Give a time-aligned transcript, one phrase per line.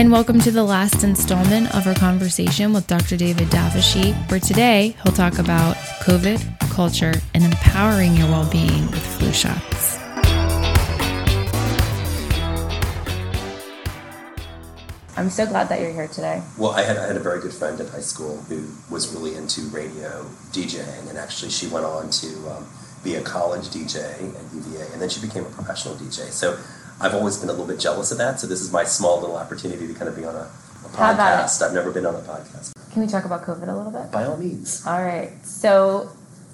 [0.00, 3.18] and welcome to the last installment of our conversation with Dr.
[3.18, 9.06] David Dafashy, where today he'll talk about COVID, culture, and empowering your well being with
[9.18, 9.98] flu shots.
[15.18, 16.40] I'm so glad that you're here today.
[16.56, 19.36] Well, I had, I had a very good friend in high school who was really
[19.36, 22.66] into radio DJing, and actually she went on to um,
[23.04, 26.30] be a college DJ at UVA, and then she became a professional DJ.
[26.30, 26.58] So
[27.00, 28.40] I've always been a little bit jealous of that.
[28.40, 30.40] So this is my small little opportunity to kind of be on a,
[30.84, 31.62] a podcast.
[31.62, 32.72] I've never been on a podcast.
[32.92, 34.10] Can we talk about COVID a little bit?
[34.10, 34.86] By all means.
[34.86, 35.32] All right.
[35.46, 36.10] So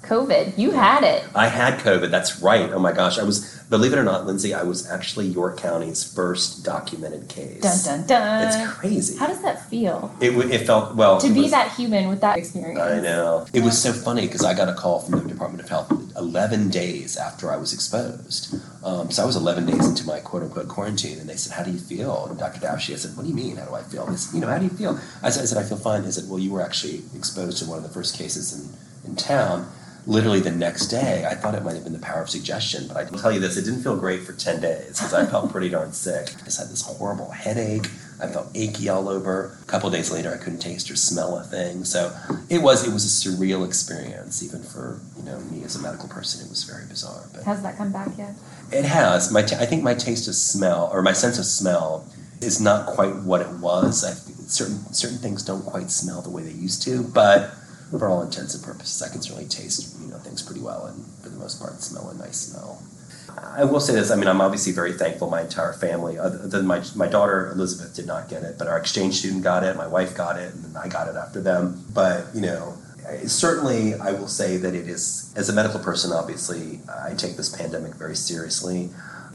[0.07, 0.57] COVID.
[0.57, 1.23] You had it.
[1.35, 2.09] I had COVID.
[2.09, 2.71] That's right.
[2.71, 3.19] Oh my gosh.
[3.19, 7.61] I was, believe it or not, Lindsay, I was actually York County's first documented case.
[7.61, 8.47] Dun dun dun.
[8.47, 9.17] It's crazy.
[9.17, 10.15] How does that feel?
[10.21, 11.19] It, it felt, well.
[11.19, 12.79] To be was, that human with that experience.
[12.79, 13.45] I know.
[13.53, 16.69] It was so funny because I got a call from the Department of Health 11
[16.69, 18.55] days after I was exposed.
[18.83, 21.63] Um, so I was 11 days into my quote unquote quarantine, and they said, How
[21.63, 22.25] do you feel?
[22.25, 22.59] And Dr.
[22.59, 23.57] Dafashy, I said, What do you mean?
[23.57, 24.05] How do I feel?
[24.05, 24.99] They said, You know, how do you feel?
[25.21, 26.03] I said, I, said, I feel fine.
[26.03, 29.15] They said, Well, you were actually exposed to one of the first cases in, in
[29.15, 29.69] town
[30.07, 32.95] literally the next day, I thought it might have been the power of suggestion, but
[32.95, 35.51] I can tell you this, it didn't feel great for 10 days because I felt
[35.51, 36.33] pretty darn sick.
[36.39, 37.87] I just had this horrible headache.
[38.19, 39.57] I felt achy all over.
[39.61, 41.83] A couple days later, I couldn't taste or smell a thing.
[41.83, 42.15] So
[42.49, 46.09] it was it was a surreal experience, even for you know me as a medical
[46.09, 46.43] person.
[46.43, 47.25] It was very bizarre.
[47.31, 48.33] But has that come back yet?
[48.71, 49.31] It has.
[49.31, 52.07] My t- I think my taste of smell or my sense of smell
[52.41, 54.03] is not quite what it was.
[54.03, 54.13] I,
[54.47, 57.53] certain certain things don't quite smell the way they used to, but
[57.89, 61.05] for all intents and purposes, I can certainly taste you know things pretty well, and
[61.21, 62.81] for the most part, smell a nice smell.
[63.37, 64.09] I will say this.
[64.09, 65.29] I mean, I'm obviously very thankful.
[65.29, 68.77] My entire family, other than my my daughter Elizabeth, did not get it, but our
[68.77, 69.75] exchange student got it.
[69.75, 71.85] My wife got it, and I got it after them.
[71.93, 72.77] But you know,
[73.25, 76.11] certainly, I will say that it is as a medical person.
[76.11, 78.89] Obviously, I take this pandemic very seriously.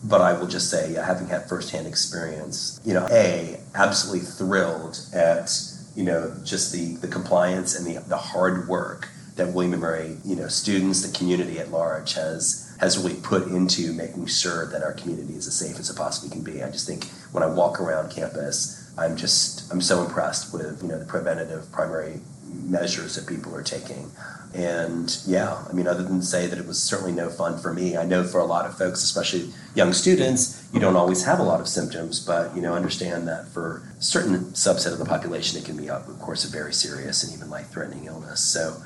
[0.05, 5.49] But I will just say, having had firsthand experience, you know, a absolutely thrilled at
[5.95, 10.17] you know, just the, the compliance and the, the hard work that William and Mary,
[10.25, 14.83] you know, students, the community at large has has really put into making sure that
[14.83, 16.63] our community is as safe as it possibly can be.
[16.63, 20.89] I just think when I walk around campus, I'm just I'm so impressed with you
[20.89, 22.21] know the preventative primary
[22.53, 24.11] measures that people are taking.
[24.55, 27.97] And yeah, I mean, other than say that it was certainly no fun for me,
[27.97, 31.43] I know for a lot of folks, especially young students, you don't always have a
[31.43, 35.59] lot of symptoms, but you know, understand that for a certain subset of the population,
[35.59, 38.41] it can be, of course, a very serious and even life-threatening illness.
[38.41, 38.77] So,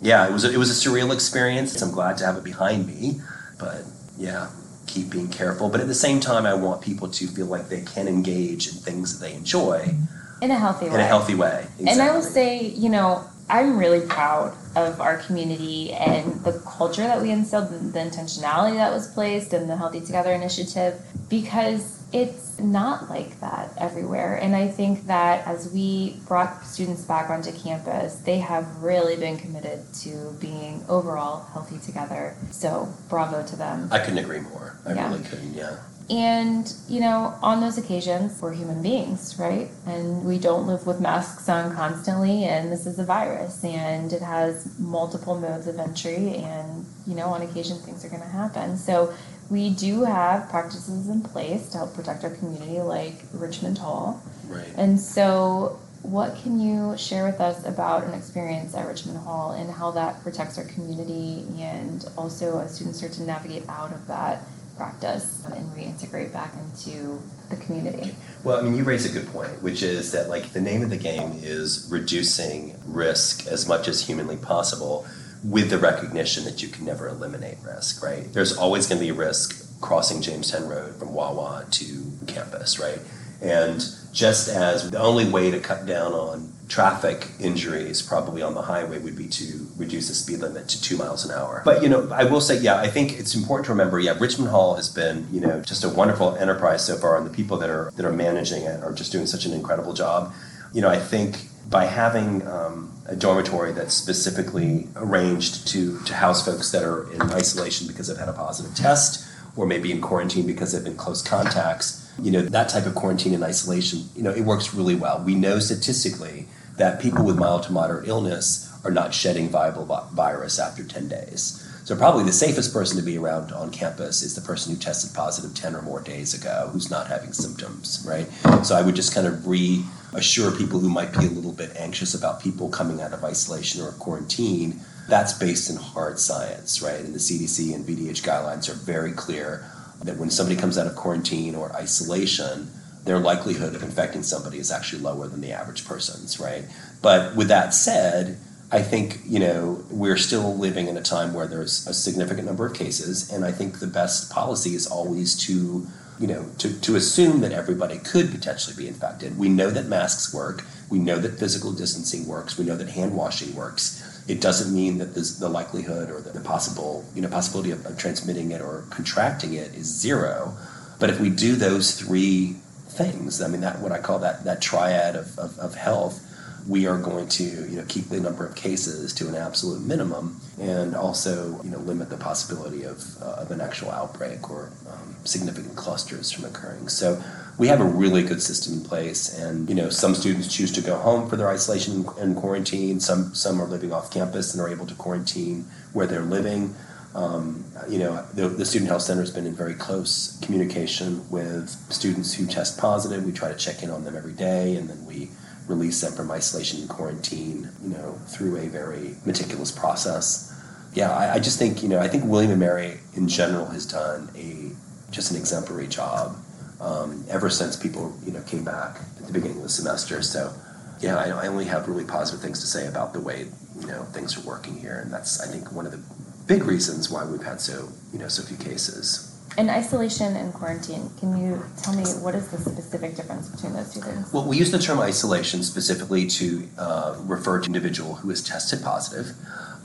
[0.00, 1.82] yeah, it was a, it was a surreal experience.
[1.82, 3.20] I'm glad to have it behind me,
[3.58, 3.82] but
[4.16, 4.48] yeah,
[4.86, 5.68] keep being careful.
[5.68, 8.74] But at the same time, I want people to feel like they can engage in
[8.74, 9.96] things that they enjoy
[10.42, 10.94] in a healthy way.
[10.94, 11.86] In a healthy way, exactly.
[11.88, 17.02] and I will say, you know, I'm really proud of our community and the culture
[17.02, 22.58] that we instilled, the intentionality that was placed, and the Healthy Together initiative, because it's
[22.60, 24.36] not like that everywhere.
[24.36, 29.36] And I think that as we brought students back onto campus, they have really been
[29.36, 32.36] committed to being overall healthy together.
[32.52, 33.88] So bravo to them.
[33.90, 34.78] I couldn't agree more.
[34.86, 35.10] I yeah.
[35.10, 35.78] really couldn't, yeah.
[36.10, 39.68] And, you know, on those occasions, we're human beings, right?
[39.86, 44.20] And we don't live with masks on constantly, and this is a virus, and it
[44.20, 48.76] has multiple modes of entry, and, you know, on occasion things are going to happen.
[48.76, 49.14] So
[49.50, 54.20] we do have practices in place to help protect our community, like Richmond Hall.
[54.48, 54.66] Right.
[54.76, 59.70] And so, what can you share with us about an experience at Richmond Hall and
[59.70, 64.42] how that protects our community, and also as students start to navigate out of that?
[64.80, 67.20] Practice and reintegrate back into
[67.50, 68.14] the community.
[68.44, 70.88] Well, I mean, you raise a good point, which is that like the name of
[70.88, 75.06] the game is reducing risk as much as humanly possible
[75.44, 78.32] with the recognition that you can never eliminate risk, right?
[78.32, 83.00] There's always going to be risk crossing Jamestown Road from Wawa to campus, right?
[83.42, 88.62] And just as the only way to cut down on traffic injuries probably on the
[88.62, 91.62] highway would be to reduce the speed limit to two miles an hour.
[91.64, 94.50] But you know, I will say, yeah, I think it's important to remember, yeah, Richmond
[94.50, 97.68] Hall has been, you know, just a wonderful enterprise so far, and the people that
[97.68, 100.32] are that are managing it are just doing such an incredible job.
[100.72, 106.44] You know, I think by having um, a dormitory that's specifically arranged to to house
[106.44, 109.26] folks that are in isolation because they've had a positive test,
[109.56, 112.08] or maybe in quarantine because they've been close contacts.
[112.22, 115.22] You know, that type of quarantine and isolation, you know, it works really well.
[115.24, 116.46] We know statistically
[116.80, 119.84] that people with mild to moderate illness are not shedding viable
[120.14, 121.66] virus after 10 days.
[121.84, 125.14] So, probably the safest person to be around on campus is the person who tested
[125.14, 128.26] positive 10 or more days ago who's not having symptoms, right?
[128.64, 132.14] So, I would just kind of reassure people who might be a little bit anxious
[132.14, 134.80] about people coming out of isolation or quarantine.
[135.06, 137.00] That's based in hard science, right?
[137.00, 139.66] And the CDC and VDH guidelines are very clear
[140.02, 142.70] that when somebody comes out of quarantine or isolation,
[143.04, 146.64] their likelihood of infecting somebody is actually lower than the average person's, right?
[147.02, 148.38] But with that said,
[148.72, 152.66] I think you know we're still living in a time where there's a significant number
[152.66, 155.86] of cases, and I think the best policy is always to
[156.20, 159.38] you know to, to assume that everybody could potentially be infected.
[159.38, 160.64] We know that masks work.
[160.88, 162.58] We know that physical distancing works.
[162.58, 164.06] We know that hand washing works.
[164.28, 167.98] It doesn't mean that this, the likelihood or the, possible you know possibility of, of
[167.98, 170.56] transmitting it or contracting it is zero.
[171.00, 172.56] But if we do those three
[172.90, 176.26] things, I mean that what I call that that triad of, of, of health
[176.68, 180.40] we are going to you know keep the number of cases to an absolute minimum
[180.60, 185.16] and also you know limit the possibility of, uh, of an actual outbreak or um,
[185.24, 186.88] significant clusters from occurring.
[186.88, 187.22] So
[187.58, 190.80] we have a really good system in place and you know some students choose to
[190.80, 193.00] go home for their isolation and quarantine.
[193.00, 196.74] Some some are living off campus and are able to quarantine where they're living
[197.14, 201.68] um, you know the, the student health center has been in very close communication with
[201.90, 205.04] students who test positive we try to check in on them every day and then
[205.04, 205.28] we
[205.70, 210.52] release them from isolation and quarantine, you know, through a very meticulous process.
[210.92, 213.86] Yeah, I, I, just think, you know, I think William and Mary in general has
[213.86, 214.72] done a
[215.12, 216.36] just an exemplary job
[216.80, 220.20] um, ever since people, you know, came back at the beginning of the semester.
[220.22, 220.52] So,
[221.00, 223.46] yeah, I, I only have really positive things to say about the way,
[223.78, 226.02] you know, things are working here, and that's I think one of the
[226.50, 229.28] big reasons why we've had so, you know, so few cases.
[229.56, 233.94] In isolation and quarantine, can you tell me what is the specific difference between those
[233.94, 234.32] two things?
[234.32, 238.42] Well, we use the term isolation specifically to uh, refer to an individual who is
[238.42, 239.36] tested positive,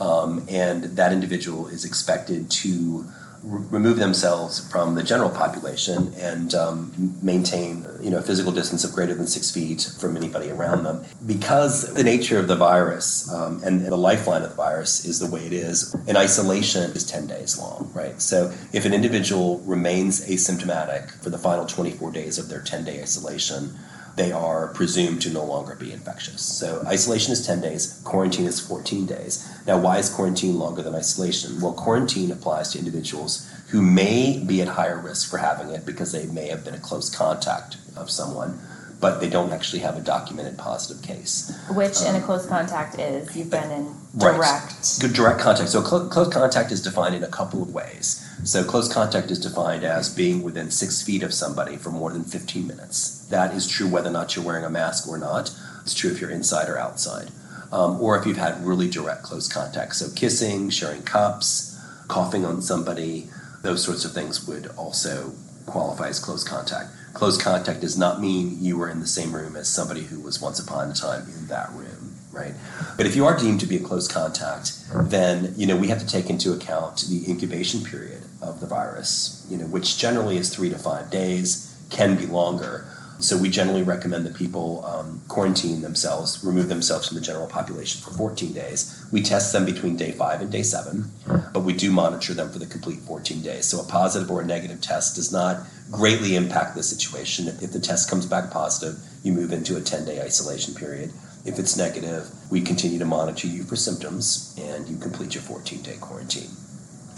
[0.02, 3.06] um, and that individual is expected to
[3.45, 8.92] remove themselves from the general population and um, maintain you know a physical distance of
[8.92, 11.06] greater than six feet from anybody around them.
[11.25, 15.30] Because the nature of the virus um, and the lifeline of the virus is the
[15.30, 18.21] way it is an isolation is 10 days long right?
[18.21, 23.01] So if an individual remains asymptomatic for the final 24 days of their 10 day
[23.01, 23.75] isolation
[24.16, 26.42] they are presumed to no longer be infectious.
[26.42, 29.48] So isolation is 10 days, quarantine is 14 days.
[29.68, 31.60] Now, why is quarantine longer than isolation?
[31.60, 36.12] Well, quarantine applies to individuals who may be at higher risk for having it because
[36.12, 38.60] they may have been a close contact of someone,
[39.00, 41.51] but they don't actually have a documented positive case.
[41.71, 44.39] Which, um, in a um, close contact, is you've been in direct.
[44.39, 44.97] Right.
[45.01, 45.69] Good direct contact.
[45.69, 48.25] So, cl- close contact is defined in a couple of ways.
[48.44, 52.24] So, close contact is defined as being within six feet of somebody for more than
[52.24, 53.25] 15 minutes.
[53.30, 55.51] That is true whether or not you're wearing a mask or not.
[55.81, 57.31] It's true if you're inside or outside.
[57.71, 59.95] Um, or if you've had really direct close contact.
[59.95, 63.30] So, kissing, sharing cups, coughing on somebody,
[63.62, 65.33] those sorts of things would also
[65.65, 66.89] qualify as close contact.
[67.16, 70.42] Close contact does not mean you were in the same room as somebody who was
[70.42, 72.54] once upon a time in that room, right?
[72.98, 76.00] But if you are deemed to be a close contact, then you know we have
[76.00, 80.54] to take into account the incubation period of the virus, you know, which generally is
[80.54, 82.86] three to five days, can be longer.
[83.20, 88.02] So we generally recommend that people um, quarantine themselves, remove themselves from the general population
[88.02, 89.06] for 14 days.
[89.12, 91.12] We test them between day five and day seven,
[91.54, 93.66] but we do monitor them for the complete 14 days.
[93.66, 97.48] So a positive or a negative test does not greatly impact the situation.
[97.48, 101.12] If the test comes back positive, you move into a 10 day isolation period.
[101.46, 105.82] If it's negative, we continue to monitor you for symptoms and you complete your 14
[105.84, 106.50] day quarantine.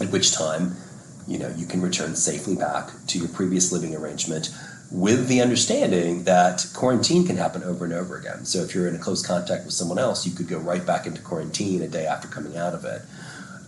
[0.00, 0.76] At which time,
[1.26, 4.50] you know, you can return safely back to your previous living arrangement
[4.90, 8.44] with the understanding that quarantine can happen over and over again.
[8.44, 11.06] So if you're in a close contact with someone else, you could go right back
[11.06, 13.02] into quarantine a day after coming out of it.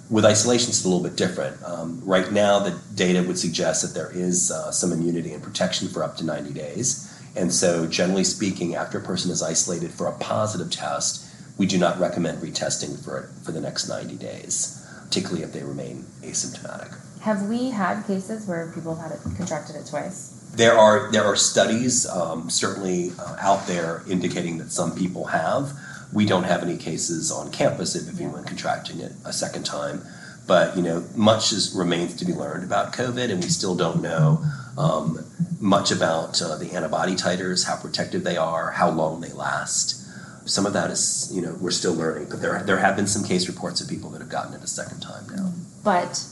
[0.08, 1.62] With isolation, it's a little bit different.
[1.62, 5.88] Um, right now, the data would suggest that there is uh, some immunity and protection
[5.88, 7.06] for up to 90 days.
[7.36, 11.26] And so, generally speaking, after a person is isolated for a positive test,
[11.58, 15.62] we do not recommend retesting for, it for the next 90 days, particularly if they
[15.62, 16.96] remain asymptomatic.
[17.20, 20.39] Have we had cases where people have had it, contracted it twice?
[20.52, 25.72] There are there are studies um, certainly uh, out there indicating that some people have.
[26.12, 30.02] We don't have any cases on campus of anyone contracting it a second time,
[30.48, 34.02] but you know much is, remains to be learned about COVID, and we still don't
[34.02, 34.44] know
[34.76, 35.24] um,
[35.60, 39.96] much about uh, the antibody titers, how protective they are, how long they last.
[40.48, 43.22] Some of that is you know we're still learning, but there there have been some
[43.22, 45.52] case reports of people that have gotten it a second time now.
[45.84, 46.26] But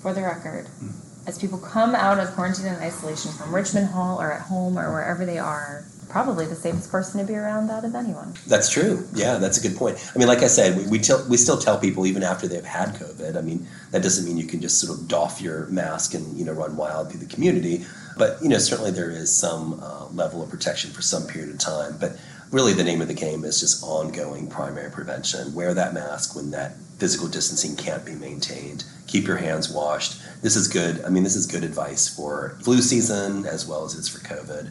[0.00, 0.68] for the record.
[0.82, 4.78] Mm as people come out of quarantine and isolation from Richmond Hall or at home
[4.78, 8.32] or wherever they are, probably the safest person to be around out of anyone.
[8.46, 9.06] That's true.
[9.12, 9.98] Yeah, that's a good point.
[10.14, 12.64] I mean, like I said, we we, tell, we still tell people even after they've
[12.64, 13.36] had COVID.
[13.36, 16.46] I mean, that doesn't mean you can just sort of doff your mask and you
[16.46, 17.84] know run wild through the community.
[18.16, 21.58] But you know, certainly there is some uh, level of protection for some period of
[21.58, 21.98] time.
[22.00, 22.16] But
[22.50, 25.54] really, the name of the game is just ongoing primary prevention.
[25.54, 28.84] Wear that mask when that physical distancing can't be maintained.
[29.06, 30.20] Keep your hands washed.
[30.42, 31.04] This is good.
[31.04, 34.70] I mean, this is good advice for flu season as well as it's for COVID.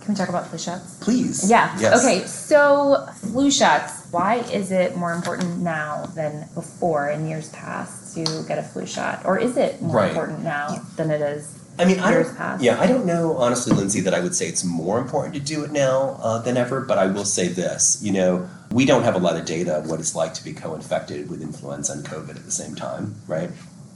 [0.00, 0.98] Can we talk about flu shots?
[1.00, 1.50] Please.
[1.50, 1.76] Yeah.
[1.80, 2.04] Yes.
[2.04, 4.06] Okay, so flu shots.
[4.12, 8.86] Why is it more important now than before in years past to get a flu
[8.86, 9.22] shot?
[9.24, 10.08] Or is it more Right.
[10.10, 11.58] important now than it is?
[11.78, 12.62] I mean, I don't, past.
[12.62, 15.64] yeah, I don't know, honestly, Lindsay, that I would say it's more important to do
[15.64, 16.80] it now uh, than ever.
[16.80, 19.88] But I will say this: you know, we don't have a lot of data on
[19.88, 23.50] what it's like to be co-infected with influenza and COVID at the same time, right?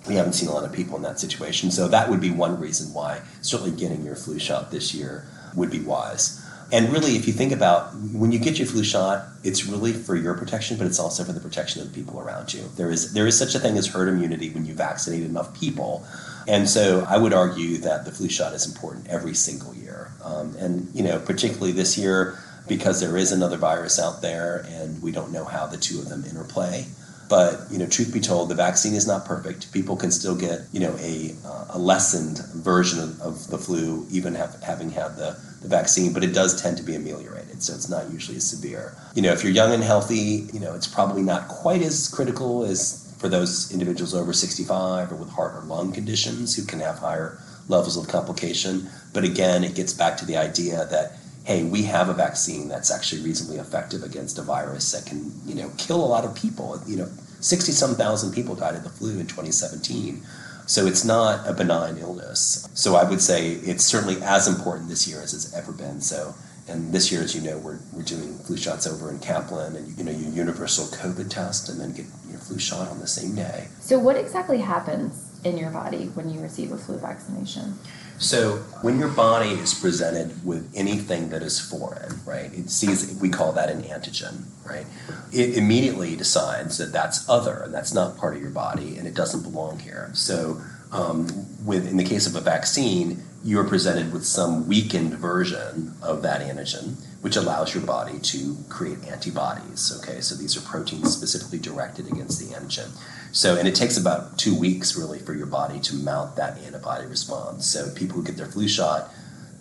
[0.09, 2.59] We haven't seen a lot of people in that situation, so that would be one
[2.61, 6.41] reason why certainly getting your flu shot this year would be wise.
[6.73, 10.15] And really, if you think about when you get your flu shot, it's really for
[10.15, 12.63] your protection, but it's also for the protection of the people around you.
[12.77, 16.07] There is there is such a thing as herd immunity when you vaccinate enough people,
[16.50, 20.11] and so I would argue that the flu shot is important every single year.
[20.25, 25.02] Um, and you know, particularly this year because there is another virus out there, and
[25.02, 26.87] we don't know how the two of them interplay.
[27.28, 29.73] But you know, truth be told, the vaccine is not perfect.
[29.73, 34.07] People can still get you know a, uh, a lessened version of, of the flu,
[34.11, 36.12] even have, having had the, the vaccine.
[36.12, 38.97] But it does tend to be ameliorated, so it's not usually as severe.
[39.14, 42.64] You know, if you're young and healthy, you know, it's probably not quite as critical
[42.64, 46.99] as for those individuals over 65 or with heart or lung conditions who can have
[46.99, 48.89] higher levels of complication.
[49.12, 52.91] But again, it gets back to the idea that hey, we have a vaccine that's
[52.91, 56.81] actually reasonably effective against a virus that can, you know, kill a lot of people.
[56.87, 57.09] You know,
[57.41, 60.23] 60 some thousand people died of the flu in 2017.
[60.67, 62.69] So it's not a benign illness.
[62.75, 66.00] So I would say it's certainly as important this year as it's ever been.
[66.00, 66.35] So
[66.71, 69.99] and this year, as you know, we're, we're doing flu shots over in Kaplan and
[69.99, 72.07] you know your universal COVID test and then get
[72.42, 73.68] flu shot on the same day.
[73.80, 77.78] So, what exactly happens in your body when you receive a flu vaccination?
[78.20, 82.52] So when your body is presented with anything that is foreign, right?
[82.52, 84.85] It sees we call that an antigen, right?
[85.32, 89.14] It immediately decides that that's other and that's not part of your body and it
[89.14, 90.11] doesn't belong here.
[90.12, 90.61] So
[90.92, 95.94] um, with in the case of a vaccine, you are presented with some weakened version
[96.02, 99.93] of that antigen, which allows your body to create antibodies.
[99.99, 102.91] Okay, so these are proteins specifically directed against the antigen.
[103.33, 107.07] So, and it takes about two weeks really for your body to mount that antibody
[107.07, 107.67] response.
[107.67, 109.12] So, people who get their flu shot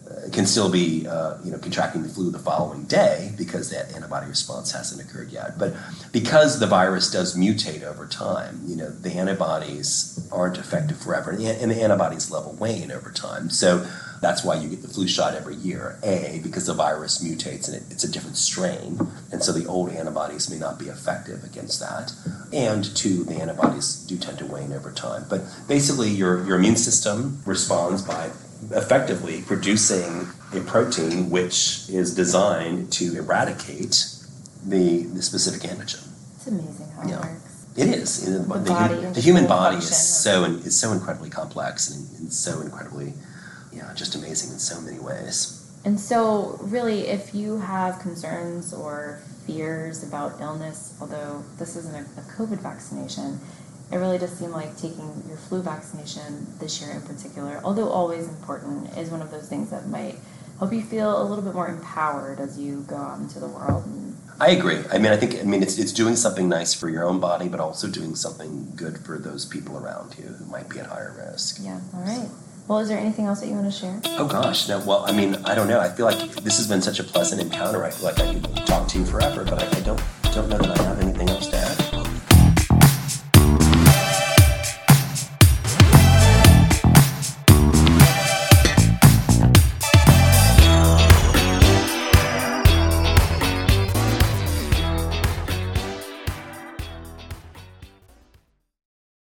[0.09, 3.93] uh, can still be, uh, you know, contracting the flu the following day because that
[3.93, 5.59] antibody response hasn't occurred yet.
[5.59, 5.75] But
[6.11, 11.41] because the virus does mutate over time, you know, the antibodies aren't effective forever, and
[11.41, 13.49] the, and the antibodies level wane over time.
[13.49, 13.85] So.
[14.21, 15.97] That's why you get the flu shot every year.
[16.03, 18.99] A, because the virus mutates and it, it's a different strain,
[19.31, 22.11] and so the old antibodies may not be effective against that.
[22.51, 25.25] And two, the antibodies do tend to wane over time.
[25.29, 28.29] But basically, your, your immune system responds by
[28.71, 34.05] effectively producing a protein which is designed to eradicate
[34.65, 36.05] the, the specific antigen.
[36.35, 37.19] It's amazing how Yeah.
[37.25, 37.45] it works.
[37.77, 38.25] It is.
[38.25, 42.19] The, The the, body hu- the human body is so is so incredibly complex and,
[42.19, 43.13] and so incredibly,
[43.71, 45.55] yeah, just amazing in so many ways.
[45.85, 52.19] And so, really, if you have concerns or fears about illness, although this isn't a,
[52.19, 53.39] a COVID vaccination,
[53.91, 58.27] it really does seem like taking your flu vaccination this year in particular, although always
[58.27, 60.15] important, is one of those things that might
[60.59, 63.85] help you feel a little bit more empowered as you go out into the world.
[63.85, 64.79] And I agree.
[64.91, 67.47] I mean, I think I mean it's it's doing something nice for your own body,
[67.47, 71.15] but also doing something good for those people around you who might be at higher
[71.17, 71.59] risk.
[71.61, 72.29] yeah, all right.
[72.69, 73.99] Well, is there anything else that you want to share?
[74.19, 74.77] Oh gosh, no.
[74.85, 75.79] Well, I mean, I don't know.
[75.79, 77.83] I feel like this has been such a pleasant encounter.
[77.83, 79.99] I feel like I could talk to you forever, but I, I don't
[80.31, 81.68] don't know that I have anything else to add.